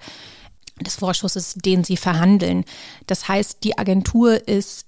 [0.78, 2.66] des Vorschusses, den sie verhandeln.
[3.06, 4.84] Das heißt, die Agentur ist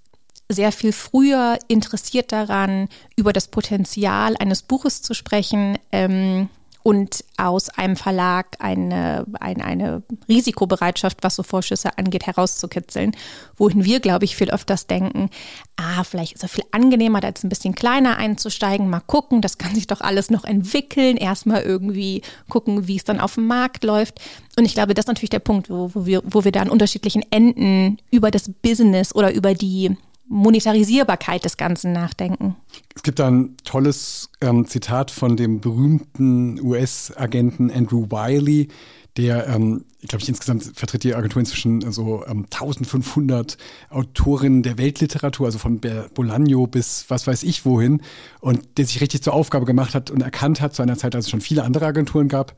[0.50, 6.50] sehr viel früher interessiert daran, über das Potenzial eines Buches zu sprechen ähm,
[6.82, 13.12] und aus einem Verlag eine, eine, eine Risikobereitschaft, was so Vorschüsse angeht, herauszukitzeln.
[13.56, 15.30] Wohin wir, glaube ich, viel öfters denken,
[15.76, 19.58] ah, vielleicht ist es viel angenehmer, da jetzt ein bisschen kleiner einzusteigen, mal gucken, das
[19.58, 23.84] kann sich doch alles noch entwickeln, erstmal irgendwie gucken, wie es dann auf dem Markt
[23.84, 24.20] läuft.
[24.56, 26.70] Und ich glaube, das ist natürlich der Punkt, wo, wo, wir, wo wir da an
[26.70, 29.96] unterschiedlichen Enden über das Business oder über die
[30.28, 32.56] Monetarisierbarkeit des Ganzen nachdenken.
[32.94, 38.68] Es gibt da ein tolles ähm, Zitat von dem berühmten US-Agenten Andrew Wiley,
[39.16, 43.58] der, ähm, ich glaube, ich insgesamt vertritt die Agentur inzwischen so ähm, 1500
[43.90, 48.00] Autorinnen der Weltliteratur, also von Bolaño bis was weiß ich wohin,
[48.40, 51.26] und der sich richtig zur Aufgabe gemacht hat und erkannt hat zu einer Zeit, als
[51.26, 52.54] es schon viele andere Agenturen gab,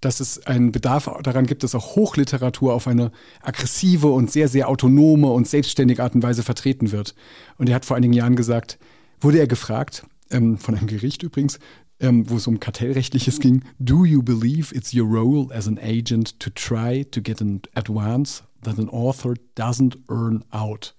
[0.00, 3.10] dass es einen Bedarf daran gibt, dass auch Hochliteratur auf eine
[3.42, 7.14] aggressive und sehr, sehr autonome und selbstständige Art und Weise vertreten wird.
[7.56, 8.78] Und er hat vor einigen Jahren gesagt,
[9.20, 11.58] wurde er gefragt, ähm, von einem Gericht übrigens,
[12.00, 16.38] ähm, wo es um Kartellrechtliches ging, Do you believe it's your role as an agent
[16.40, 20.94] to try to get an advance that an author doesn't earn out?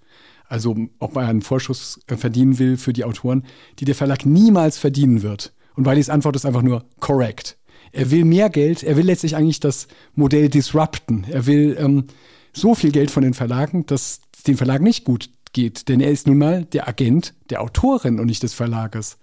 [0.47, 3.45] Also ob man einen Vorschuss äh, verdienen will für die Autoren,
[3.79, 5.53] die der Verlag niemals verdienen wird.
[5.75, 7.58] Und die Antwort ist einfach nur correct.
[7.91, 11.25] Er will mehr Geld, er will letztlich eigentlich das Modell disrupten.
[11.29, 12.05] Er will ähm,
[12.53, 15.87] so viel Geld von den Verlagen, dass es den Verlagen nicht gut geht.
[15.87, 19.17] Denn er ist nun mal der Agent der Autorin und nicht des Verlages.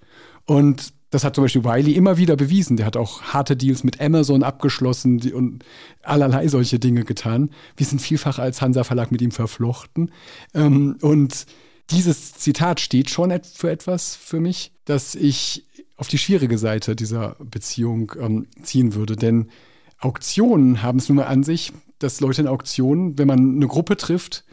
[0.44, 2.76] Und das hat zum Beispiel Wiley immer wieder bewiesen.
[2.76, 5.64] Der hat auch harte Deals mit Amazon abgeschlossen und
[6.02, 7.50] allerlei solche Dinge getan.
[7.76, 10.10] Wir sind vielfach als Hansa Verlag mit ihm verflochten.
[10.54, 11.46] Ähm, und
[11.90, 15.64] dieses Zitat steht schon für etwas für mich, dass ich
[15.96, 19.16] auf die schwierige Seite dieser Beziehung ähm, ziehen würde.
[19.16, 19.48] Denn
[19.98, 23.96] Auktionen haben es nun mal an sich, dass Leute in Auktionen, wenn man eine Gruppe
[23.96, 24.44] trifft,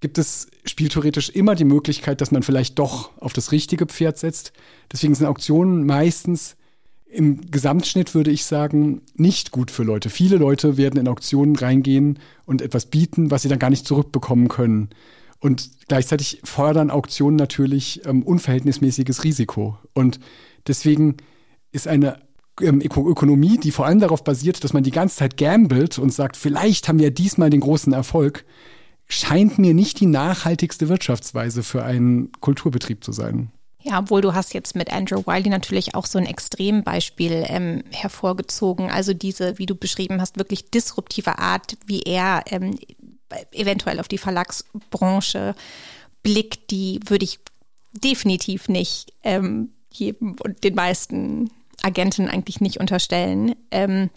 [0.00, 4.52] gibt es spieltheoretisch immer die Möglichkeit, dass man vielleicht doch auf das richtige Pferd setzt.
[4.90, 6.56] Deswegen sind Auktionen meistens
[7.06, 10.10] im Gesamtschnitt, würde ich sagen, nicht gut für Leute.
[10.10, 14.48] Viele Leute werden in Auktionen reingehen und etwas bieten, was sie dann gar nicht zurückbekommen
[14.48, 14.88] können.
[15.38, 19.78] Und gleichzeitig fordern Auktionen natürlich ähm, unverhältnismäßiges Risiko.
[19.92, 20.20] Und
[20.66, 21.16] Deswegen
[21.70, 22.20] ist eine
[22.60, 26.36] ähm, Ökonomie, die vor allem darauf basiert, dass man die ganze Zeit gambelt und sagt,
[26.36, 28.44] vielleicht haben wir diesmal den großen Erfolg,
[29.08, 33.50] scheint mir nicht die nachhaltigste Wirtschaftsweise für einen Kulturbetrieb zu sein.
[33.84, 38.90] Ja, obwohl du hast jetzt mit Andrew Wiley natürlich auch so ein Extrembeispiel ähm, hervorgezogen.
[38.90, 42.78] Also diese, wie du beschrieben hast, wirklich disruptive Art, wie er ähm,
[43.50, 45.54] eventuell auf die Verlagsbranche
[46.22, 47.40] blickt, die würde ich
[47.92, 51.50] definitiv nicht ähm, jedem und den meisten
[51.82, 53.54] Agenten eigentlich nicht unterstellen.
[53.70, 54.10] Ähm,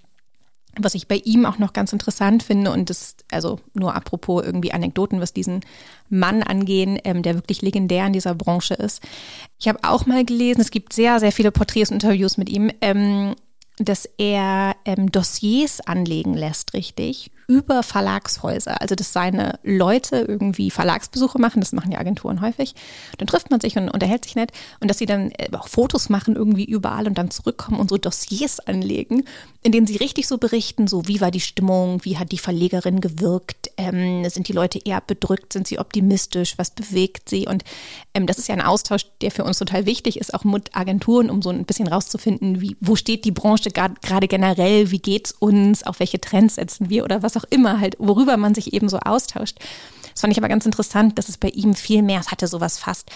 [0.77, 4.73] was ich bei ihm auch noch ganz interessant finde, und das, also nur apropos irgendwie
[4.73, 5.61] Anekdoten, was diesen
[6.09, 9.01] Mann angehen, ähm, der wirklich legendär in dieser Branche ist.
[9.57, 12.71] Ich habe auch mal gelesen, es gibt sehr, sehr viele Porträts und Interviews mit ihm,
[12.81, 13.35] ähm,
[13.77, 18.81] dass er ähm, Dossiers anlegen lässt, richtig, über Verlagshäuser.
[18.81, 22.75] Also, dass seine Leute irgendwie Verlagsbesuche machen, das machen ja Agenturen häufig.
[23.17, 24.51] Dann trifft man sich und unterhält sich nett.
[24.79, 27.97] Und dass sie dann äh, auch Fotos machen irgendwie überall und dann zurückkommen und so
[27.97, 29.23] Dossiers anlegen,
[29.63, 33.01] in denen sie richtig so berichten, so wie war die Stimmung, wie hat die Verlegerin
[33.01, 37.47] gewirkt, ähm, sind die Leute eher bedrückt, sind sie optimistisch, was bewegt sie.
[37.47, 37.63] Und
[38.13, 41.29] ähm, das ist ja ein Austausch, der für uns total wichtig ist, auch mit Agenturen,
[41.29, 45.83] um so ein bisschen rauszufinden, wie, wo steht die Branche gerade generell, wie geht's uns,
[45.83, 48.99] auf welche Trends setzen wir oder was auch immer halt, worüber man sich eben so
[48.99, 49.57] austauscht.
[50.11, 52.77] Das fand ich aber ganz interessant, dass es bei ihm viel mehr, es hatte sowas
[52.77, 53.11] fast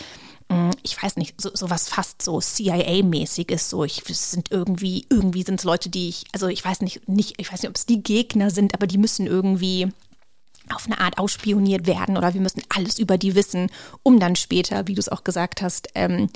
[0.49, 3.69] mm, ich weiß nicht, so, so was fast so CIA-mäßig ist.
[3.69, 7.08] So, ich es sind irgendwie, irgendwie sind es Leute, die ich, also ich weiß nicht,
[7.08, 9.89] nicht, ich weiß nicht, ob es die Gegner sind, aber die müssen irgendwie
[10.73, 13.71] auf eine Art ausspioniert werden oder wir müssen alles über die wissen,
[14.03, 16.29] um dann später, wie du es auch gesagt hast, ähm,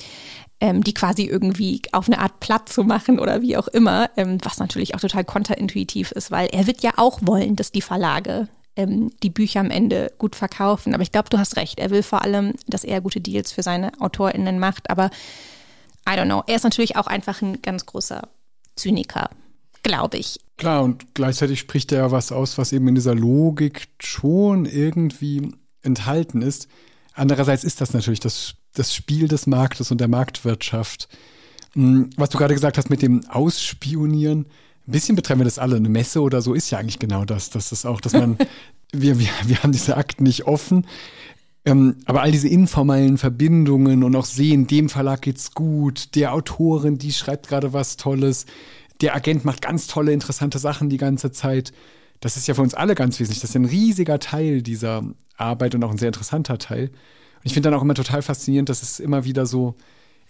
[0.64, 4.38] ähm, die quasi irgendwie auf eine Art platt zu machen oder wie auch immer, ähm,
[4.44, 8.48] was natürlich auch total konterintuitiv ist, weil er wird ja auch wollen, dass die Verlage
[8.78, 10.94] ähm, die Bücher am Ende gut verkaufen.
[10.94, 11.80] Aber ich glaube, du hast recht.
[11.80, 14.90] Er will vor allem, dass er gute Deals für seine AutorInnen macht.
[14.90, 15.10] Aber
[16.08, 16.44] I don't know.
[16.48, 18.30] Er ist natürlich auch einfach ein ganz großer
[18.78, 19.30] Zyniker
[19.84, 20.40] glaube ich.
[20.58, 25.52] Klar, und gleichzeitig spricht er ja was aus, was eben in dieser Logik schon irgendwie
[25.82, 26.70] enthalten ist.
[27.14, 31.08] Andererseits ist das natürlich das, das Spiel des Marktes und der Marktwirtschaft.
[31.74, 34.46] Hm, was du gerade gesagt hast mit dem Ausspionieren,
[34.88, 35.78] ein bisschen betreffen wir das alle.
[35.78, 37.50] Eine Messe oder so ist ja eigentlich genau das.
[37.50, 38.38] Das ist auch, dass man,
[38.92, 40.86] wir, wir, wir haben diese Akten nicht offen.
[41.66, 46.98] Ähm, aber all diese informellen Verbindungen und auch sehen, dem Verlag geht's gut, der Autorin,
[46.98, 48.46] die schreibt gerade was Tolles,
[49.00, 51.72] der Agent macht ganz tolle, interessante Sachen die ganze Zeit.
[52.20, 53.42] Das ist ja für uns alle ganz wesentlich.
[53.42, 55.04] Das ist ein riesiger Teil dieser
[55.38, 56.92] Arbeit und auch ein sehr interessanter Teil.
[57.44, 59.76] Und ich finde dann auch immer total faszinierend, dass es immer wieder so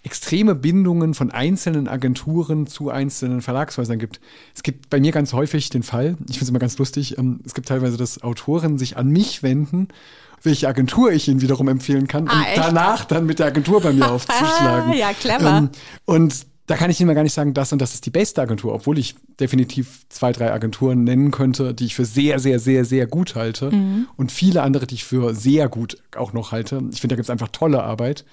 [0.03, 4.19] extreme Bindungen von einzelnen Agenturen zu einzelnen Verlagshäusern gibt.
[4.53, 7.39] Es gibt bei mir ganz häufig den Fall, ich finde es immer ganz lustig, ähm,
[7.45, 9.87] es gibt teilweise, dass Autoren sich an mich wenden,
[10.41, 13.93] welche Agentur ich ihnen wiederum empfehlen kann, ah, um danach dann mit der Agentur bei
[13.93, 14.91] mir aufzuschlagen.
[14.93, 15.57] ja, clever.
[15.57, 15.69] Ähm,
[16.03, 18.41] und da kann ich Ihnen mal gar nicht sagen, das und das ist die beste
[18.41, 22.85] Agentur, obwohl ich definitiv zwei, drei Agenturen nennen könnte, die ich für sehr, sehr, sehr,
[22.85, 24.07] sehr gut halte mhm.
[24.15, 26.81] und viele andere, die ich für sehr gut auch noch halte.
[26.91, 28.23] Ich finde, da gibt es einfach tolle Arbeit,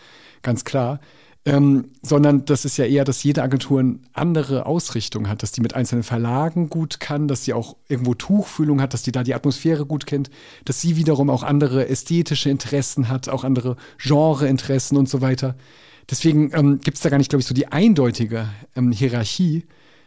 [0.42, 1.00] ganz klar.
[1.46, 5.62] Ähm, sondern das ist ja eher, dass jede Agentur eine andere Ausrichtung hat, dass die
[5.62, 9.34] mit einzelnen Verlagen gut kann, dass sie auch irgendwo Tuchfühlung hat, dass die da die
[9.34, 10.30] Atmosphäre gut kennt,
[10.66, 15.54] dass sie wiederum auch andere ästhetische Interessen hat, auch andere Genreinteressen und so weiter.
[16.10, 19.64] Deswegen ähm, gibt es da gar nicht, glaube ich, so die eindeutige ähm, Hierarchie.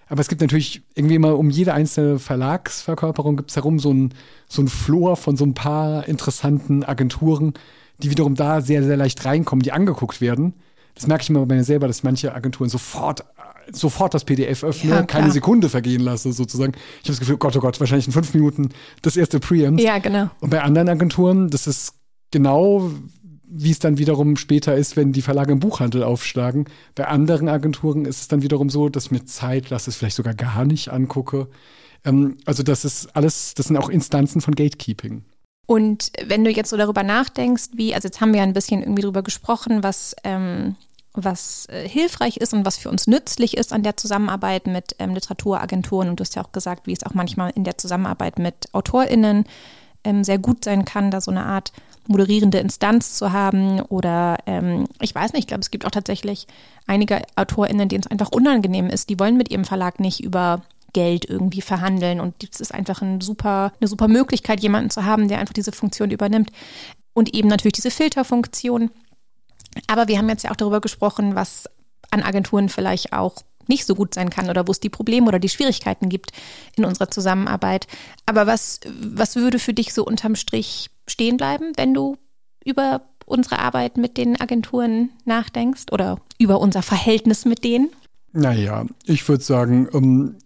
[0.08, 4.14] Aber es gibt natürlich irgendwie immer um jede einzelne Verlagsverkörperung gibt es herum so ein,
[4.48, 7.54] so ein Flor von so ein paar interessanten Agenturen,
[8.00, 10.54] die wiederum da sehr, sehr leicht reinkommen, die angeguckt werden.
[10.94, 13.24] Das merke ich immer bei mir selber, dass manche Agenturen sofort
[13.72, 16.74] sofort das PDF öffne, ja, keine Sekunde vergehen lasse, sozusagen.
[16.76, 18.70] Ich habe das Gefühl, Gott, oh Gott, wahrscheinlich in fünf Minuten
[19.02, 19.80] das erste Preamp.
[19.80, 20.30] Ja, genau.
[20.42, 21.94] Und bei anderen Agenturen, das ist
[22.32, 22.92] genau
[23.56, 26.66] wie es dann wiederum später ist, wenn die Verlage im Buchhandel aufschlagen.
[26.96, 30.16] Bei anderen Agenturen ist es dann wiederum so, dass ich mir Zeit lasse, es vielleicht
[30.16, 31.48] sogar gar nicht angucke.
[32.04, 35.24] Ähm, also das ist alles, das sind auch Instanzen von Gatekeeping.
[35.66, 38.82] Und wenn du jetzt so darüber nachdenkst, wie, also jetzt haben wir ja ein bisschen
[38.82, 40.76] irgendwie darüber gesprochen, was, ähm,
[41.14, 45.14] was äh, hilfreich ist und was für uns nützlich ist an der Zusammenarbeit mit ähm,
[45.14, 46.10] Literaturagenturen.
[46.10, 49.46] Und du hast ja auch gesagt, wie es auch manchmal in der Zusammenarbeit mit AutorInnen
[50.04, 51.72] ähm, sehr gut sein kann, da so eine Art
[52.08, 56.48] moderierende Instanz zu haben oder ähm, ich weiß nicht, ich glaube, es gibt auch tatsächlich
[56.86, 59.10] einige AutorInnen, denen es einfach unangenehm ist.
[59.10, 60.62] Die wollen mit ihrem Verlag nicht über
[60.92, 65.28] Geld irgendwie verhandeln und es ist einfach ein super, eine super Möglichkeit, jemanden zu haben,
[65.28, 66.52] der einfach diese Funktion übernimmt
[67.14, 68.92] und eben natürlich diese Filterfunktion.
[69.88, 71.70] Aber wir haben jetzt ja auch darüber gesprochen, was
[72.12, 75.40] an Agenturen vielleicht auch nicht so gut sein kann oder wo es die Probleme oder
[75.40, 76.32] die Schwierigkeiten gibt
[76.76, 77.88] in unserer Zusammenarbeit.
[78.26, 82.18] Aber was, was würde für dich so unterm Strich stehen bleiben, wenn du
[82.64, 87.90] über unsere Arbeit mit den Agenturen nachdenkst oder über unser Verhältnis mit denen?
[88.32, 90.38] Naja, ich würde sagen, ähm,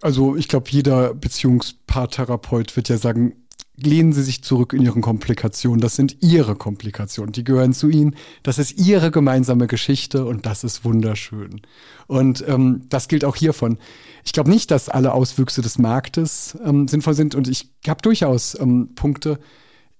[0.00, 3.43] also ich glaube, jeder Beziehungspaartherapeut wird ja sagen,
[3.76, 5.80] lehnen Sie sich zurück in Ihren Komplikationen.
[5.80, 7.32] Das sind Ihre Komplikationen.
[7.32, 8.14] Die gehören zu Ihnen.
[8.42, 11.60] Das ist Ihre gemeinsame Geschichte und das ist wunderschön.
[12.06, 13.78] Und ähm, das gilt auch hiervon.
[14.24, 18.58] Ich glaube nicht, dass alle Auswüchse des Marktes ähm, sinnvoll sind und ich habe durchaus
[18.58, 19.38] ähm, Punkte,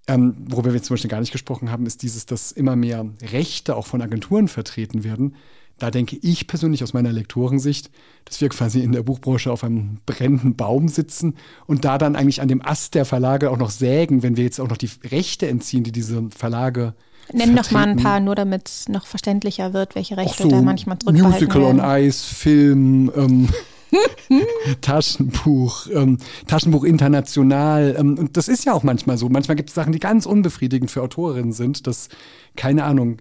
[0.06, 3.74] ähm, worüber wir zum Beispiel gar nicht gesprochen haben, ist dieses, dass immer mehr Rechte
[3.74, 5.34] auch von Agenturen vertreten werden.
[5.78, 7.90] Da denke ich persönlich aus meiner Lektorensicht,
[8.24, 11.34] dass wir quasi in der Buchbranche auf einem brennenden Baum sitzen
[11.66, 14.60] und da dann eigentlich an dem Ast der Verlage auch noch sägen, wenn wir jetzt
[14.60, 16.94] auch noch die Rechte entziehen, die diese Verlage
[17.32, 20.60] Nenn noch mal ein paar, nur damit es noch verständlicher wird, welche Rechte so, da
[20.60, 21.80] manchmal zurückbehalten Musical werden.
[21.80, 23.48] on Ice, Film, ähm,
[24.80, 27.96] Taschenbuch, ähm, Taschenbuch international.
[27.98, 29.28] Ähm, und das ist ja auch manchmal so.
[29.28, 32.08] Manchmal gibt es Sachen, die ganz unbefriedigend für Autorinnen sind, dass,
[32.56, 33.18] keine Ahnung,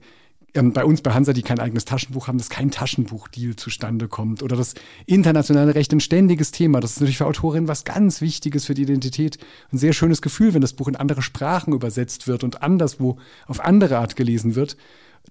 [0.53, 4.43] bei uns bei Hansa, die kein eigenes Taschenbuch haben, dass kein Taschenbuchdeal zustande kommt.
[4.43, 4.75] Oder das
[5.07, 6.79] internationale Recht ein ständiges Thema.
[6.79, 9.39] Das ist natürlich für Autorinnen was ganz Wichtiges für die Identität.
[9.71, 13.61] Ein sehr schönes Gefühl, wenn das Buch in andere Sprachen übersetzt wird und anderswo auf
[13.61, 14.77] andere Art gelesen wird.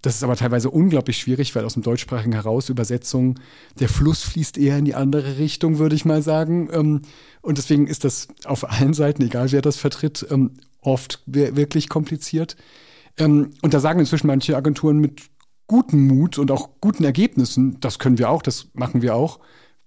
[0.01, 3.39] Das ist aber teilweise unglaublich schwierig, weil aus dem Deutschsprachigen heraus Übersetzungen,
[3.79, 6.69] der Fluss fließt eher in die andere Richtung, würde ich mal sagen.
[6.73, 7.03] Ähm,
[7.43, 12.57] und deswegen ist das auf allen Seiten, egal wer das vertritt, ähm, oft wirklich kompliziert.
[13.19, 15.23] Ähm, und da sagen inzwischen manche Agenturen mit
[15.67, 19.41] gutem Mut und auch guten Ergebnissen, das können wir auch, das machen wir auch,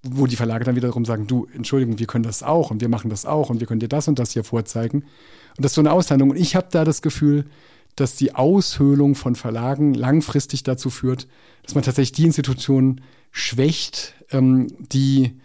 [0.04, 3.10] wo die Verlage dann wiederum sagen, du, Entschuldigung, wir können das auch und wir machen
[3.10, 5.02] das auch und wir können dir das und das hier vorzeigen.
[5.58, 6.32] Und das ist so eine Aushandlung.
[6.32, 7.46] Und ich habe da das Gefühl,
[7.96, 11.28] dass die Aushöhlung von Verlagen langfristig dazu führt,
[11.64, 15.40] dass man tatsächlich die Institutionen schwächt, ähm, die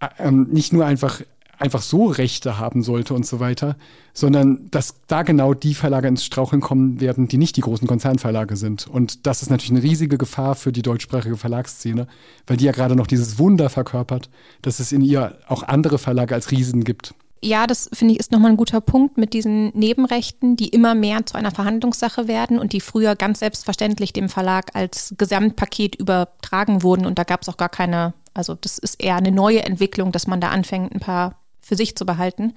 [0.00, 1.22] äh, ähm, nicht nur einfach
[1.58, 3.76] einfach so Rechte haben sollte und so weiter,
[4.12, 8.56] sondern dass da genau die Verlage ins Straucheln kommen werden, die nicht die großen Konzernverlage
[8.56, 8.86] sind.
[8.86, 12.06] Und das ist natürlich eine riesige Gefahr für die deutschsprachige Verlagsszene,
[12.46, 14.30] weil die ja gerade noch dieses Wunder verkörpert,
[14.62, 17.14] dass es in ihr auch andere Verlage als Riesen gibt.
[17.42, 21.24] Ja, das finde ich ist nochmal ein guter Punkt mit diesen Nebenrechten, die immer mehr
[21.24, 27.06] zu einer Verhandlungssache werden und die früher ganz selbstverständlich dem Verlag als Gesamtpaket übertragen wurden
[27.06, 30.26] und da gab es auch gar keine, also das ist eher eine neue Entwicklung, dass
[30.26, 31.36] man da anfängt, ein paar
[31.68, 32.54] für sich zu behalten.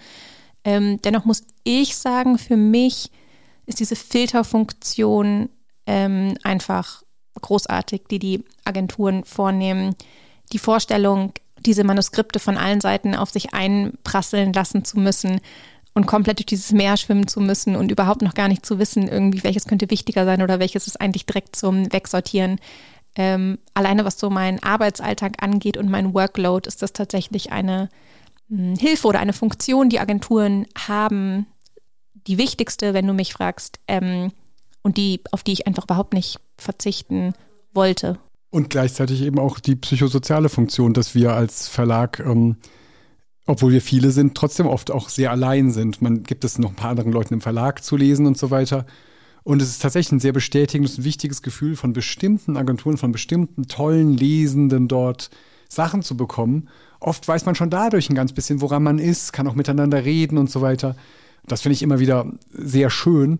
[0.63, 3.12] Ähm, dennoch muss ich sagen, für mich
[3.65, 5.50] ist diese Filterfunktion
[5.86, 7.04] ähm, einfach
[7.39, 9.95] großartig, die die Agenturen vornehmen.
[10.54, 15.41] Die Vorstellung, diese Manuskripte von allen Seiten auf sich einprasseln lassen zu müssen
[15.93, 19.08] und komplett durch dieses Meer schwimmen zu müssen und überhaupt noch gar nicht zu wissen,
[19.08, 22.60] irgendwie, welches könnte wichtiger sein oder welches ist eigentlich direkt zum Wegsortieren.
[23.15, 27.89] Ähm, alleine was so meinen Arbeitsalltag angeht und mein Workload, ist das tatsächlich eine
[28.78, 31.48] Hilfe oder eine Funktion, die Agenturen haben.
[32.28, 34.32] Die wichtigste, wenn du mich fragst, ähm,
[34.84, 37.34] und die, auf die ich einfach überhaupt nicht verzichten
[37.74, 38.20] wollte
[38.52, 42.58] und gleichzeitig eben auch die psychosoziale Funktion, dass wir als Verlag, ähm,
[43.48, 46.02] obwohl wir viele sind, trotzdem oft auch sehr allein sind.
[46.02, 48.86] Man gibt es noch ein paar anderen Leuten im Verlag zu lesen und so weiter.
[49.44, 53.68] Und es ist tatsächlich ein sehr bestätigendes und wichtiges Gefühl, von bestimmten Agenturen, von bestimmten
[53.68, 55.32] tollen Lesenden dort
[55.72, 56.68] Sachen zu bekommen.
[57.00, 60.38] Oft weiß man schon dadurch ein ganz bisschen, woran man ist, kann auch miteinander reden
[60.38, 60.96] und so weiter.
[61.48, 63.40] Das finde ich immer wieder sehr schön.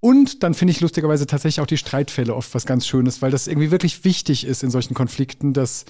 [0.00, 3.46] Und dann finde ich lustigerweise tatsächlich auch die Streitfälle oft was ganz Schönes, weil das
[3.46, 5.84] irgendwie wirklich wichtig ist in solchen Konflikten, dass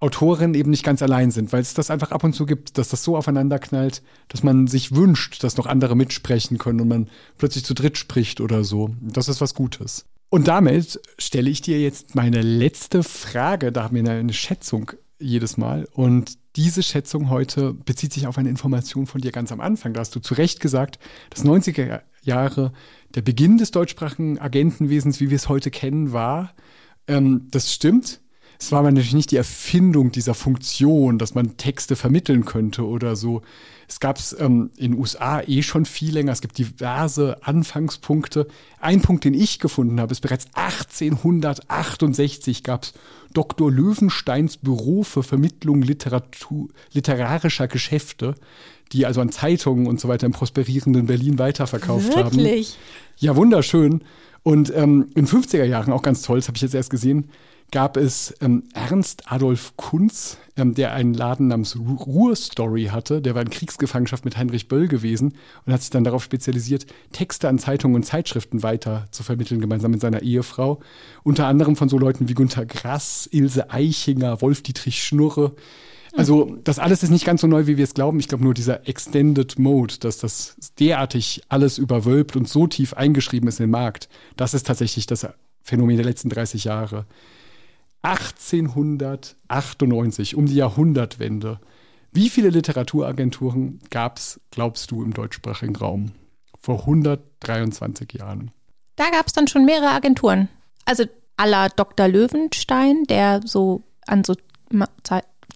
[0.00, 2.90] Autorinnen eben nicht ganz allein sind, weil es das einfach ab und zu gibt, dass
[2.90, 7.08] das so aufeinander knallt, dass man sich wünscht, dass noch andere mitsprechen können und man
[7.38, 8.90] plötzlich zu dritt spricht oder so.
[9.00, 10.04] Das ist was Gutes.
[10.30, 13.72] Und damit stelle ich dir jetzt meine letzte Frage.
[13.72, 15.88] Da haben wir eine Schätzung jedes Mal.
[15.92, 19.92] Und diese Schätzung heute bezieht sich auf eine Information von dir ganz am Anfang.
[19.94, 20.98] Da hast du zu Recht gesagt,
[21.30, 22.72] dass 90er Jahre
[23.14, 26.54] der Beginn des deutschsprachigen Agentenwesens, wie wir es heute kennen, war.
[27.06, 28.20] Ähm, das stimmt.
[28.60, 33.14] Es war aber natürlich nicht die Erfindung dieser Funktion, dass man Texte vermitteln könnte oder
[33.14, 33.42] so.
[33.86, 36.32] Es gab es ähm, in den USA eh schon viel länger.
[36.32, 38.48] Es gibt diverse Anfangspunkte.
[38.80, 42.94] Ein Punkt, den ich gefunden habe, ist bereits 1868 gab es
[43.32, 43.70] Dr.
[43.70, 48.34] Löwensteins Büro für Vermittlung Literatur, literarischer Geschäfte,
[48.92, 52.24] die also an Zeitungen und so weiter im prosperierenden Berlin weiterverkauft Wirklich?
[52.24, 52.36] haben.
[52.36, 52.76] Wirklich?
[53.18, 54.02] Ja, wunderschön.
[54.42, 57.28] Und ähm, in 50er Jahren, auch ganz toll, das habe ich jetzt erst gesehen,
[57.70, 63.20] gab es ähm, Ernst Adolf Kunz, ähm, der einen Laden namens Ruhr-Story hatte.
[63.20, 65.34] Der war in Kriegsgefangenschaft mit Heinrich Böll gewesen
[65.66, 69.90] und hat sich dann darauf spezialisiert, Texte an Zeitungen und Zeitschriften weiter zu vermitteln, gemeinsam
[69.90, 70.80] mit seiner Ehefrau.
[71.24, 75.54] Unter anderem von so Leuten wie Günter Grass, Ilse Eichinger, Wolf-Dietrich Schnurre.
[76.16, 78.18] Also das alles ist nicht ganz so neu, wie wir es glauben.
[78.18, 83.48] Ich glaube nur dieser Extended Mode, dass das derartig alles überwölbt und so tief eingeschrieben
[83.48, 85.26] ist in den Markt, das ist tatsächlich das
[85.62, 87.04] Phänomen der letzten 30 Jahre.
[88.02, 91.58] 1898, um die Jahrhundertwende.
[92.12, 96.12] Wie viele Literaturagenturen gab es, glaubst du, im deutschsprachigen Raum
[96.60, 98.50] vor 123 Jahren?
[98.96, 100.48] Da gab es dann schon mehrere Agenturen.
[100.84, 101.04] Also
[101.36, 102.08] aller Dr.
[102.08, 104.34] Löwenstein, der so an so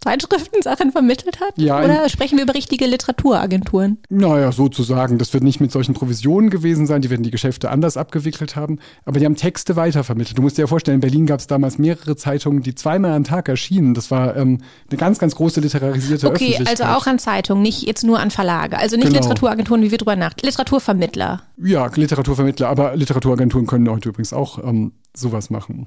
[0.03, 1.55] Zeitschriften Sachen vermittelt hat?
[1.57, 3.99] Ja, Oder sprechen wir über richtige Literaturagenturen?
[4.09, 5.19] Naja, sozusagen.
[5.19, 7.03] Das wird nicht mit solchen Provisionen gewesen sein.
[7.03, 8.81] Die werden die Geschäfte anders abgewickelt haben.
[9.05, 10.37] Aber die haben Texte weitervermittelt.
[10.37, 13.23] Du musst dir ja vorstellen, in Berlin gab es damals mehrere Zeitungen, die zweimal am
[13.25, 13.95] Tag erschienen.
[13.95, 14.59] Das war ähm,
[14.91, 16.81] eine ganz, ganz große literarisierte okay, Öffentlichkeit.
[16.81, 18.79] Okay, also auch an Zeitungen, nicht jetzt nur an Verlage.
[18.79, 19.21] Also nicht genau.
[19.21, 20.33] Literaturagenturen, wie wir drüber nach.
[20.43, 21.43] Literaturvermittler.
[21.63, 22.69] Ja, Literaturvermittler.
[22.69, 25.87] Aber Literaturagenturen können heute übrigens auch ähm, sowas machen.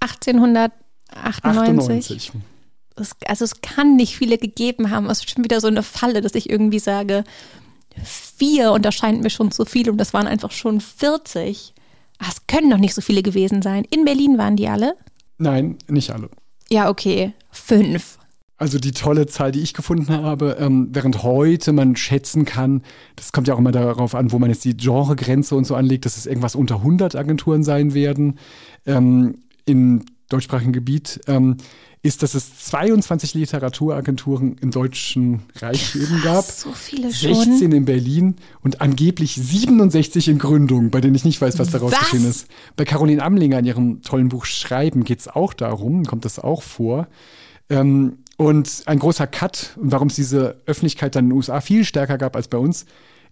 [0.00, 0.72] 1898.
[1.14, 2.32] 98.
[2.96, 5.08] es, also es kann nicht viele gegeben haben.
[5.08, 7.24] Es ist schon wieder so eine Falle, dass ich irgendwie sage,
[8.02, 11.74] vier und das scheint mir schon zu viel und das waren einfach schon 40.
[12.18, 13.84] Ach, es können doch nicht so viele gewesen sein.
[13.90, 14.94] In Berlin waren die alle?
[15.38, 16.30] Nein, nicht alle.
[16.70, 17.32] Ja, okay.
[17.50, 18.18] Fünf.
[18.56, 22.82] Also die tolle Zahl, die ich gefunden habe, ähm, während heute man schätzen kann,
[23.16, 26.04] das kommt ja auch immer darauf an, wo man jetzt die Genregrenze und so anlegt,
[26.04, 28.38] dass es irgendwas unter 100 Agenturen sein werden.
[28.86, 31.56] Ähm, Im deutschsprachigen Gebiet ähm,
[32.02, 36.44] ist, dass es 22 Literaturagenturen im Deutschen Reich eben gab.
[36.44, 37.34] So viele schon.
[37.34, 41.92] 16 in Berlin und angeblich 67 in Gründung, bei denen ich nicht weiß, was daraus
[41.92, 42.00] Was?
[42.00, 42.48] geschehen ist.
[42.76, 46.62] Bei Caroline Amlinger in ihrem tollen Buch Schreiben geht es auch darum, kommt das auch
[46.62, 47.06] vor.
[47.70, 51.84] Ähm, und ein großer Cut, und warum es diese Öffentlichkeit dann in den USA viel
[51.84, 52.86] stärker gab als bei uns,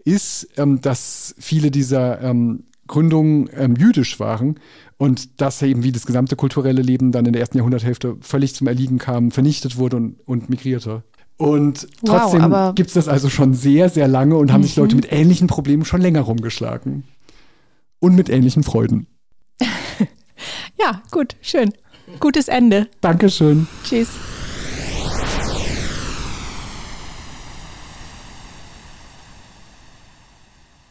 [0.04, 4.58] ist, ähm, dass viele dieser ähm, Gründungen ähm, jüdisch waren
[4.98, 8.66] und dass eben wie das gesamte kulturelle Leben dann in der ersten Jahrhunderthälfte völlig zum
[8.66, 11.04] Erliegen kam, vernichtet wurde und, und migrierte.
[11.36, 14.76] Und Wow, trotzdem aber- gibt es das also schon sehr, sehr lange und haben sich
[14.76, 17.04] Leute mit ähnlichen Problemen schon länger rumgeschlagen.
[18.00, 19.06] Und mit ähnlichen Freuden.
[20.80, 21.74] Ja, gut, schön.
[22.18, 22.88] Gutes Ende.
[23.02, 23.68] Dankeschön.
[23.84, 24.08] Tschüss.